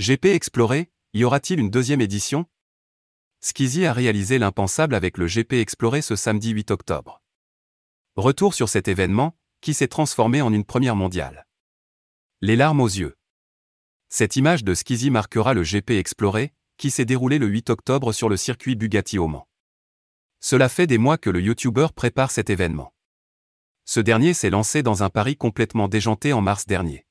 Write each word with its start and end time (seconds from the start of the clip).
GP 0.00 0.26
Exploré, 0.26 0.92
y 1.12 1.24
aura-t-il 1.24 1.58
une 1.58 1.70
deuxième 1.70 2.00
édition? 2.00 2.46
Skizzy 3.40 3.84
a 3.84 3.92
réalisé 3.92 4.38
l'impensable 4.38 4.94
avec 4.94 5.18
le 5.18 5.26
GP 5.26 5.54
Exploré 5.54 6.02
ce 6.02 6.14
samedi 6.14 6.50
8 6.50 6.70
octobre. 6.70 7.20
Retour 8.14 8.54
sur 8.54 8.68
cet 8.68 8.86
événement, 8.86 9.36
qui 9.60 9.74
s'est 9.74 9.88
transformé 9.88 10.40
en 10.40 10.52
une 10.52 10.62
première 10.62 10.94
mondiale. 10.94 11.48
Les 12.42 12.54
larmes 12.54 12.80
aux 12.80 12.86
yeux. 12.86 13.16
Cette 14.08 14.36
image 14.36 14.62
de 14.62 14.72
Skizzy 14.72 15.10
marquera 15.10 15.52
le 15.52 15.64
GP 15.64 15.90
Exploré, 15.90 16.54
qui 16.76 16.92
s'est 16.92 17.04
déroulé 17.04 17.40
le 17.40 17.48
8 17.48 17.68
octobre 17.70 18.12
sur 18.12 18.28
le 18.28 18.36
circuit 18.36 18.76
Bugatti 18.76 19.18
au 19.18 19.26
Mans. 19.26 19.48
Cela 20.38 20.68
fait 20.68 20.86
des 20.86 20.98
mois 20.98 21.18
que 21.18 21.28
le 21.28 21.40
YouTuber 21.40 21.88
prépare 21.92 22.30
cet 22.30 22.50
événement. 22.50 22.94
Ce 23.84 23.98
dernier 23.98 24.32
s'est 24.32 24.50
lancé 24.50 24.84
dans 24.84 25.02
un 25.02 25.10
pari 25.10 25.36
complètement 25.36 25.88
déjanté 25.88 26.32
en 26.32 26.40
mars 26.40 26.66
dernier. 26.66 27.07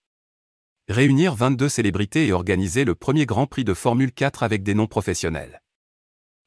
Réunir 0.89 1.35
22 1.35 1.67
célébrités 1.67 2.27
et 2.27 2.31
organiser 2.31 2.85
le 2.85 2.95
premier 2.95 3.25
Grand 3.25 3.45
Prix 3.45 3.65
de 3.65 3.73
Formule 3.73 4.13
4 4.13 4.41
avec 4.41 4.63
des 4.63 4.73
noms 4.73 4.88
professionnels. 4.88 5.62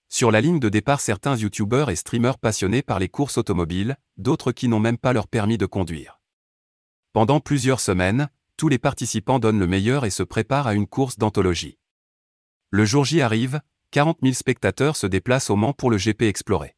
Sur 0.08 0.30
la 0.30 0.40
ligne 0.40 0.58
de 0.58 0.70
départ 0.70 1.02
certains 1.02 1.36
youtubeurs 1.36 1.90
et 1.90 1.96
streamers 1.96 2.38
passionnés 2.38 2.80
par 2.80 2.98
les 2.98 3.10
courses 3.10 3.36
automobiles, 3.36 3.98
d'autres 4.16 4.52
qui 4.52 4.68
n'ont 4.68 4.80
même 4.80 4.96
pas 4.96 5.12
leur 5.12 5.28
permis 5.28 5.58
de 5.58 5.66
conduire. 5.66 6.22
Pendant 7.12 7.38
plusieurs 7.40 7.80
semaines, 7.80 8.30
tous 8.56 8.70
les 8.70 8.78
participants 8.78 9.40
donnent 9.40 9.58
le 9.58 9.66
meilleur 9.66 10.06
et 10.06 10.10
se 10.10 10.22
préparent 10.22 10.68
à 10.68 10.72
une 10.72 10.86
course 10.86 11.18
d'anthologie. 11.18 11.78
Le 12.70 12.86
jour 12.86 13.04
J 13.04 13.20
arrive, 13.20 13.60
40 13.90 14.20
000 14.22 14.32
spectateurs 14.32 14.96
se 14.96 15.06
déplacent 15.06 15.50
au 15.50 15.56
Mans 15.56 15.74
pour 15.74 15.90
le 15.90 15.98
GP 15.98 16.22
Explorer. 16.22 16.76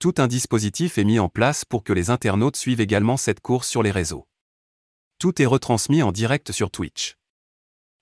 Tout 0.00 0.14
un 0.18 0.26
dispositif 0.26 0.98
est 0.98 1.04
mis 1.04 1.20
en 1.20 1.28
place 1.28 1.64
pour 1.64 1.84
que 1.84 1.92
les 1.92 2.10
internautes 2.10 2.56
suivent 2.56 2.80
également 2.80 3.16
cette 3.16 3.38
course 3.38 3.68
sur 3.68 3.84
les 3.84 3.92
réseaux. 3.92 4.26
Tout 5.18 5.40
est 5.40 5.46
retransmis 5.46 6.02
en 6.02 6.12
direct 6.12 6.52
sur 6.52 6.70
Twitch. 6.70 7.16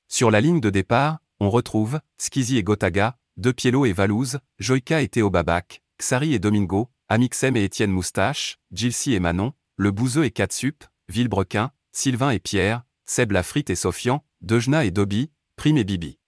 Sur 0.08 0.30
la 0.30 0.40
ligne 0.40 0.60
de 0.60 0.70
départ, 0.70 1.18
on 1.40 1.50
retrouve 1.50 2.00
Skizzy 2.18 2.56
et 2.56 2.62
Gotaga, 2.62 3.18
De 3.36 3.52
Pielo 3.52 3.86
et 3.86 3.92
Valouz, 3.92 4.38
Joyka 4.58 5.02
et 5.02 5.08
Théo 5.08 5.30
Babac, 5.30 5.82
Xari 5.98 6.34
et 6.34 6.38
Domingo, 6.38 6.90
Amixem 7.08 7.56
et 7.56 7.64
Étienne 7.64 7.90
Moustache, 7.90 8.58
Gilsi 8.72 9.14
et 9.14 9.20
Manon, 9.20 9.52
Le 9.76 9.90
Bouzeux 9.90 10.24
et 10.24 10.30
Katsup, 10.30 10.84
Villebrequin, 11.08 11.72
Sylvain 11.92 12.30
et 12.30 12.38
Pierre, 12.38 12.84
Seb 13.06 13.32
Lafrite 13.32 13.70
et 13.70 13.74
Sofian, 13.74 14.24
Dejna 14.40 14.84
et 14.84 14.90
Dobby, 14.90 15.30
Prime 15.56 15.78
et 15.78 15.84
Bibi. 15.84 16.18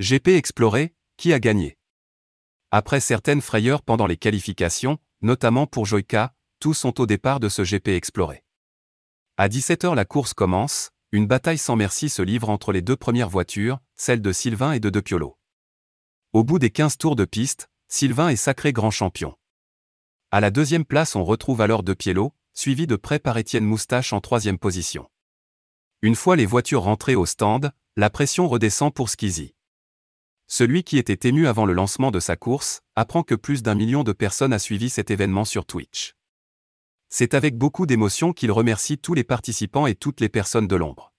GP 0.00 0.28
Exploré, 0.28 0.94
qui 1.16 1.32
a 1.32 1.40
gagné? 1.40 1.78
Après 2.70 3.00
certaines 3.00 3.40
frayeurs 3.40 3.82
pendant 3.82 4.06
les 4.06 4.16
qualifications, 4.16 4.98
notamment 5.22 5.66
pour 5.66 5.86
Joyka, 5.86 6.34
tous 6.60 6.74
sont 6.74 7.00
au 7.00 7.06
départ 7.06 7.40
de 7.40 7.48
ce 7.48 7.62
GP 7.62 7.88
Exploré. 7.88 8.44
À 9.40 9.48
17h 9.48 9.94
la 9.94 10.04
course 10.04 10.34
commence, 10.34 10.90
une 11.12 11.28
bataille 11.28 11.58
sans 11.58 11.76
merci 11.76 12.08
se 12.08 12.22
livre 12.22 12.48
entre 12.48 12.72
les 12.72 12.82
deux 12.82 12.96
premières 12.96 13.28
voitures, 13.28 13.78
celle 13.94 14.20
de 14.20 14.32
Sylvain 14.32 14.72
et 14.72 14.80
de 14.80 14.90
De 14.90 14.98
Piolo. 14.98 15.38
Au 16.32 16.42
bout 16.42 16.58
des 16.58 16.70
15 16.70 16.98
tours 16.98 17.14
de 17.14 17.24
piste, 17.24 17.70
Sylvain 17.86 18.30
est 18.30 18.34
sacré 18.34 18.72
grand 18.72 18.90
champion. 18.90 19.36
À 20.32 20.40
la 20.40 20.50
deuxième 20.50 20.84
place 20.84 21.14
on 21.14 21.22
retrouve 21.22 21.60
alors 21.60 21.84
De 21.84 21.94
Pielo, 21.94 22.32
suivi 22.52 22.88
de 22.88 22.96
près 22.96 23.20
par 23.20 23.38
Étienne 23.38 23.64
Moustache 23.64 24.12
en 24.12 24.20
troisième 24.20 24.58
position. 24.58 25.08
Une 26.02 26.16
fois 26.16 26.34
les 26.34 26.44
voitures 26.44 26.82
rentrées 26.82 27.14
au 27.14 27.24
stand, 27.24 27.70
la 27.94 28.10
pression 28.10 28.48
redescend 28.48 28.92
pour 28.92 29.08
Skizzy. 29.08 29.54
Celui 30.48 30.82
qui 30.82 30.98
était 30.98 31.28
ému 31.28 31.46
avant 31.46 31.64
le 31.64 31.74
lancement 31.74 32.10
de 32.10 32.18
sa 32.18 32.34
course, 32.34 32.80
apprend 32.96 33.22
que 33.22 33.36
plus 33.36 33.62
d'un 33.62 33.76
million 33.76 34.02
de 34.02 34.12
personnes 34.12 34.52
a 34.52 34.58
suivi 34.58 34.90
cet 34.90 35.12
événement 35.12 35.44
sur 35.44 35.64
Twitch. 35.64 36.17
C'est 37.10 37.32
avec 37.34 37.56
beaucoup 37.56 37.86
d'émotion 37.86 38.32
qu'il 38.32 38.52
remercie 38.52 38.98
tous 38.98 39.14
les 39.14 39.24
participants 39.24 39.86
et 39.86 39.94
toutes 39.94 40.20
les 40.20 40.28
personnes 40.28 40.68
de 40.68 40.76
l'ombre. 40.76 41.12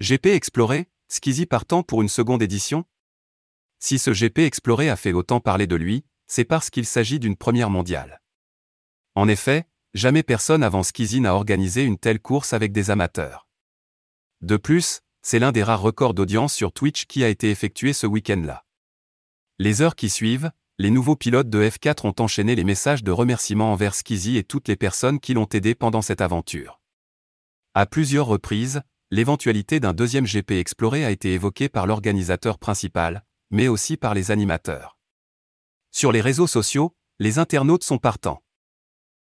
GP 0.00 0.26
Exploré, 0.26 0.88
Skizzy 1.08 1.46
partant 1.46 1.82
pour 1.82 2.02
une 2.02 2.08
seconde 2.08 2.42
édition 2.42 2.84
Si 3.78 3.98
ce 3.98 4.10
GP 4.10 4.40
Exploré 4.40 4.90
a 4.90 4.96
fait 4.96 5.12
autant 5.12 5.40
parler 5.40 5.66
de 5.66 5.76
lui, 5.76 6.04
c'est 6.26 6.44
parce 6.44 6.70
qu'il 6.70 6.86
s'agit 6.86 7.18
d'une 7.18 7.36
première 7.36 7.70
mondiale. 7.70 8.22
En 9.14 9.26
effet, 9.26 9.66
jamais 9.94 10.22
personne 10.22 10.62
avant 10.62 10.82
Skizzy 10.82 11.20
n'a 11.20 11.34
organisé 11.34 11.82
une 11.82 11.98
telle 11.98 12.20
course 12.20 12.52
avec 12.52 12.70
des 12.70 12.90
amateurs. 12.90 13.48
De 14.42 14.56
plus, 14.56 15.00
c'est 15.22 15.38
l'un 15.38 15.52
des 15.52 15.62
rares 15.62 15.82
records 15.82 16.14
d'audience 16.14 16.54
sur 16.54 16.72
Twitch 16.72 17.06
qui 17.06 17.24
a 17.24 17.28
été 17.28 17.50
effectué 17.50 17.92
ce 17.92 18.06
week-end-là. 18.06 18.64
Les 19.58 19.82
heures 19.82 19.96
qui 19.96 20.08
suivent, 20.08 20.50
les 20.80 20.90
nouveaux 20.90 21.14
pilotes 21.14 21.50
de 21.50 21.62
F4 21.62 22.06
ont 22.06 22.14
enchaîné 22.20 22.54
les 22.54 22.64
messages 22.64 23.04
de 23.04 23.12
remerciement 23.12 23.70
envers 23.70 23.94
Skizzy 23.94 24.38
et 24.38 24.44
toutes 24.44 24.66
les 24.66 24.76
personnes 24.76 25.20
qui 25.20 25.34
l'ont 25.34 25.44
aidé 25.44 25.74
pendant 25.74 26.00
cette 26.00 26.22
aventure. 26.22 26.80
À 27.74 27.84
plusieurs 27.84 28.24
reprises, 28.24 28.80
l'éventualité 29.10 29.78
d'un 29.78 29.92
deuxième 29.92 30.24
GP 30.24 30.52
exploré 30.52 31.04
a 31.04 31.10
été 31.10 31.34
évoquée 31.34 31.68
par 31.68 31.86
l'organisateur 31.86 32.58
principal, 32.58 33.26
mais 33.50 33.68
aussi 33.68 33.98
par 33.98 34.14
les 34.14 34.30
animateurs. 34.30 34.96
Sur 35.90 36.12
les 36.12 36.22
réseaux 36.22 36.46
sociaux, 36.46 36.96
les 37.18 37.38
internautes 37.38 37.84
sont 37.84 37.98
partants. 37.98 38.42